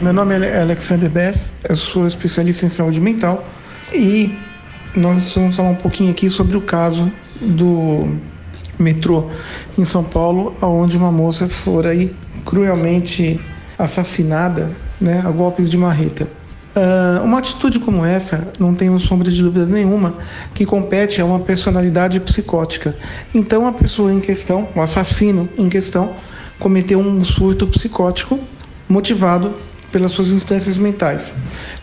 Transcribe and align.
Meu 0.00 0.12
nome 0.12 0.32
é 0.38 0.62
Alexander 0.62 1.10
Bess, 1.10 1.50
eu 1.68 1.74
sou 1.74 2.06
especialista 2.06 2.64
em 2.64 2.68
saúde 2.68 3.00
mental 3.00 3.44
e 3.92 4.32
nós 4.94 5.34
vamos 5.34 5.56
falar 5.56 5.70
um 5.70 5.74
pouquinho 5.74 6.12
aqui 6.12 6.30
sobre 6.30 6.56
o 6.56 6.60
caso 6.60 7.10
do 7.40 8.16
metrô 8.78 9.28
em 9.76 9.84
São 9.84 10.04
Paulo, 10.04 10.56
onde 10.62 10.96
uma 10.96 11.10
moça 11.10 11.48
foi 11.48 12.14
cruelmente 12.44 13.40
assassinada 13.76 14.70
né, 15.00 15.20
a 15.26 15.32
golpes 15.32 15.68
de 15.68 15.76
marreta. 15.76 16.28
Uh, 16.76 17.24
uma 17.24 17.40
atitude 17.40 17.80
como 17.80 18.04
essa, 18.04 18.52
não 18.56 18.76
tenho 18.76 18.96
sombra 19.00 19.28
de 19.28 19.42
dúvida 19.42 19.66
nenhuma, 19.66 20.14
que 20.54 20.64
compete 20.64 21.20
a 21.20 21.24
uma 21.24 21.40
personalidade 21.40 22.20
psicótica. 22.20 22.94
Então, 23.34 23.66
a 23.66 23.72
pessoa 23.72 24.12
em 24.12 24.20
questão, 24.20 24.68
o 24.76 24.80
assassino 24.80 25.48
em 25.58 25.68
questão, 25.68 26.12
cometeu 26.60 27.00
um 27.00 27.24
surto 27.24 27.66
psicótico 27.66 28.38
motivado 28.88 29.54
pelas 29.90 30.12
suas 30.12 30.28
instâncias 30.28 30.76
mentais. 30.76 31.34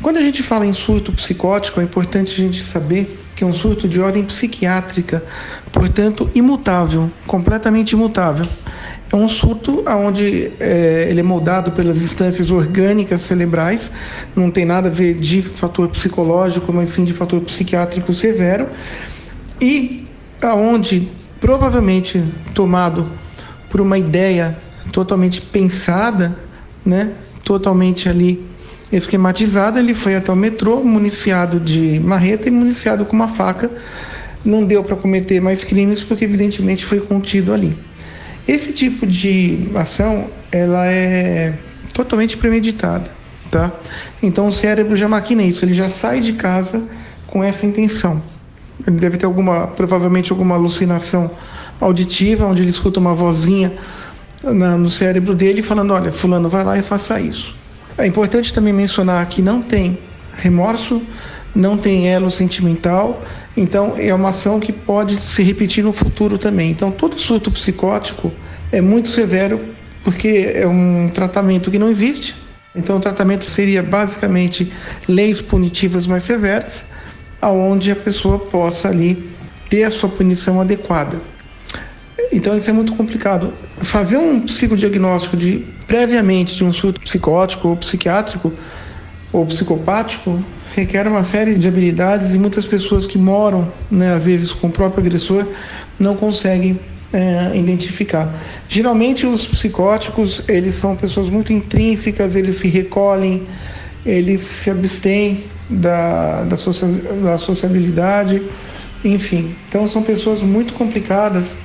Quando 0.02 0.18
a 0.18 0.22
gente 0.22 0.44
fala 0.44 0.66
em 0.66 0.73
surto 0.73 1.12
psicótico, 1.12 1.80
é 1.80 1.84
importante 1.84 2.34
a 2.34 2.36
gente 2.36 2.63
saber 2.63 3.20
que 3.36 3.44
é 3.44 3.48
um 3.48 3.54
surto 3.54 3.88
de 3.88 4.00
ordem 4.00 4.23
psiquiátrica, 4.23 5.23
portanto 5.72 6.30
imutável, 6.34 7.12
completamente 7.27 7.91
imutável. 7.91 8.46
É 9.12 9.16
um 9.16 9.27
surto 9.27 9.84
onde 9.88 10.52
é, 10.60 11.08
ele 11.10 11.20
é 11.20 11.23
moldado 11.23 11.72
pelas 11.72 12.02
instâncias 12.02 12.49
orgânicas 12.49 13.22
cerebrais, 13.22 13.91
não 14.35 14.49
tem 14.49 14.66
nada 14.66 14.88
a 14.88 14.91
ver 14.91 15.16
de 15.16 15.41
fator 15.41 15.90
psicológico, 15.90 16.72
mas 16.74 16.90
sim 16.90 17.04
de 17.04 17.13
fator 17.13 17.41
psiquiátrico 17.41 18.13
severo, 18.13 18.68
e 19.62 20.08
aonde 20.41 21.10
provavelmente 21.40 22.24
tomado 22.54 23.10
por 23.70 23.82
uma 23.82 23.98
ideia 23.98 24.58
totalmente 24.91 25.41
pensada, 25.41 26.38
né, 26.85 27.12
totalmente 27.46 28.10
ali 28.10 28.43
esquematizada, 28.91 29.79
ele 29.79 29.93
foi 29.93 30.15
até 30.15 30.32
o 30.32 30.35
metrô, 30.35 30.84
municiado 30.84 31.60
de 31.60 31.99
marreta 31.99 32.49
e 32.49 32.51
municiado 32.51 33.05
com 33.05 33.15
uma 33.15 33.27
faca. 33.27 33.71
Não 34.43 34.63
deu 34.63 34.84
para 34.84 34.96
cometer 34.96 35.40
mais 35.40 35.63
crimes 35.63 36.04
porque 36.04 36.26
evidentemente 36.26 36.85
foi 36.85 36.99
contido 36.99 37.54
ali. 37.54 37.77
Esse 38.48 38.73
tipo 38.73 39.07
de 39.07 39.70
ação, 39.76 40.29
ela 40.51 40.85
é 40.85 41.54
totalmente 41.93 42.38
premeditada, 42.38 43.10
tá? 43.49 43.71
Então 44.21 44.48
o 44.48 44.51
cérebro 44.51 44.96
já 44.96 45.07
maquina 45.07 45.41
isso, 45.41 45.66
ele 45.66 45.73
já 45.73 45.88
sai 45.88 46.20
de 46.20 46.34
casa 46.34 46.84
com 47.26 47.43
essa 47.43 47.66
intenção. 47.66 48.21
Ele 48.85 48.98
deve 48.98 49.18
ter 49.18 49.26
alguma, 49.26 49.68
provavelmente 49.68 50.32
alguma 50.32 50.55
alucinação 50.55 51.32
auditiva, 51.82 52.46
onde 52.46 52.62
ele 52.62 52.70
escuta 52.70 52.99
uma 52.99 53.16
vozinha 53.16 53.73
na, 54.54 54.77
no 54.77 54.90
cérebro 54.90 55.34
dele 55.34 55.62
falando: 55.62 55.93
olha, 55.93 56.12
Fulano, 56.12 56.49
vai 56.49 56.63
lá 56.63 56.77
e 56.77 56.82
faça 56.82 57.20
isso. 57.20 57.55
É 57.98 58.05
importante 58.05 58.54
também 58.54 58.74
mencionar 58.74 59.26
que 59.27 59.41
não 59.41 59.62
tem 59.62 59.98
remorso, 60.35 61.01
não 61.55 61.77
tem 61.77 62.10
elo 62.10 62.29
sentimental, 62.29 63.23
então 63.55 63.96
é 63.98 64.13
uma 64.13 64.29
ação 64.29 64.59
que 64.59 64.73
pode 64.73 65.19
se 65.22 65.41
repetir 65.41 65.84
no 65.84 65.94
futuro 65.94 66.38
também. 66.38 66.72
Então, 66.72 66.91
todo 66.91 67.18
surto 67.18 67.50
psicótico 67.50 68.31
é 68.72 68.81
muito 68.81 69.09
severo 69.09 69.62
porque 70.03 70.51
é 70.53 70.68
um 70.68 71.09
tratamento 71.13 71.72
que 71.72 71.79
não 71.79 71.90
existe. 71.90 72.35
Então, 72.75 72.97
o 72.97 73.00
tratamento 73.00 73.46
seria 73.46 73.81
basicamente 73.81 74.72
leis 75.07 75.40
punitivas 75.40 76.06
mais 76.06 76.23
severas, 76.23 76.85
aonde 77.41 77.91
a 77.91 77.96
pessoa 77.96 78.38
possa 78.38 78.90
ali 78.90 79.31
ter 79.69 79.85
a 79.85 79.90
sua 79.90 80.09
punição 80.09 80.59
adequada. 80.59 81.22
Então 82.36 82.58
isso 82.58 82.69
é 82.69 82.74
muito 82.74 82.94
complicado. 82.94 83.53
Fazer 83.78 84.18
um 84.18 84.41
psicodiagnóstico 84.41 85.38
de 85.38 85.66
previamente 85.88 86.53
de 86.53 86.66
um 86.66 86.72
surto 86.72 87.00
psicótico 87.00 87.69
ou 87.69 87.78
psiquiátrico 87.78 88.52
ou 89.31 89.46
psicopático 89.46 90.44
requer 90.75 91.07
uma 91.07 91.24
série 91.24 91.56
de 91.56 91.66
habilidades 91.66 92.34
e 92.34 92.38
muitas 92.38 92.66
pessoas 92.66 93.07
que 93.07 93.18
moram, 93.18 93.72
né, 93.90 94.13
às 94.13 94.25
vezes 94.25 94.51
com 94.51 94.68
o 94.68 94.69
próprio 94.69 95.06
agressor, 95.06 95.45
não 95.97 96.18
conseguem 96.18 96.78
é, 97.13 97.57
identificar. 97.57 98.29
Geralmente 98.68 99.25
os 99.25 99.47
psicóticos 99.47 100.41
eles 100.45 100.74
são 100.75 100.94
pessoas 100.94 101.29
muito 101.29 101.53
intrínsecas, 101.53 102.35
eles 102.35 102.57
se 102.57 102.68
recolhem, 102.68 103.44
eles 104.06 104.41
se 104.41 104.69
abstêm 104.69 105.45
da, 105.69 106.44
da, 106.44 106.57
socia 106.57 106.90
da 107.24 107.38
sociabilidade, 107.38 108.44
enfim. 109.06 109.56
Então 109.69 109.88
são 109.88 110.03
pessoas 110.03 110.44
muito 110.44 110.74
complicadas 110.74 111.57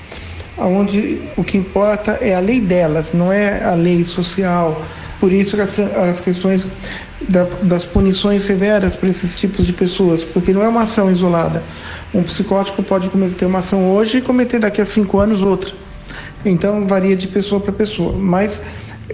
onde 0.58 1.20
o 1.36 1.44
que 1.44 1.56
importa 1.56 2.18
é 2.20 2.34
a 2.34 2.40
lei 2.40 2.60
delas, 2.60 3.12
não 3.12 3.32
é 3.32 3.64
a 3.64 3.74
lei 3.74 4.04
social. 4.04 4.84
Por 5.18 5.32
isso 5.32 5.60
as, 5.60 5.78
as 5.78 6.20
questões 6.20 6.68
da, 7.28 7.44
das 7.62 7.84
punições 7.84 8.42
severas 8.42 8.96
para 8.96 9.08
esses 9.08 9.34
tipos 9.34 9.66
de 9.66 9.72
pessoas, 9.72 10.24
porque 10.24 10.52
não 10.52 10.62
é 10.62 10.68
uma 10.68 10.82
ação 10.82 11.10
isolada. 11.10 11.62
Um 12.12 12.22
psicótico 12.22 12.82
pode 12.82 13.08
cometer 13.10 13.44
uma 13.44 13.58
ação 13.58 13.92
hoje 13.92 14.18
e 14.18 14.20
cometer 14.22 14.58
daqui 14.58 14.80
a 14.80 14.84
cinco 14.84 15.18
anos 15.18 15.42
outra. 15.42 15.72
Então 16.44 16.86
varia 16.86 17.16
de 17.16 17.28
pessoa 17.28 17.60
para 17.60 17.72
pessoa. 17.72 18.12
Mas 18.12 18.60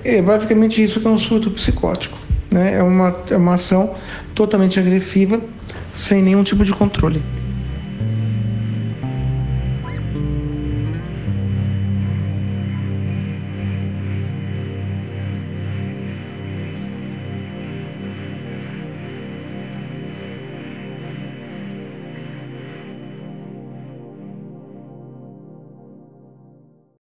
é 0.04 0.22
basicamente 0.22 0.82
isso 0.82 1.00
que 1.00 1.06
é 1.06 1.10
um 1.10 1.18
surto 1.18 1.50
psicótico. 1.50 2.18
Né? 2.50 2.74
É, 2.74 2.82
uma, 2.82 3.16
é 3.30 3.36
uma 3.36 3.54
ação 3.54 3.94
totalmente 4.34 4.78
agressiva, 4.78 5.40
sem 5.92 6.22
nenhum 6.22 6.42
tipo 6.42 6.64
de 6.64 6.72
controle. 6.72 7.22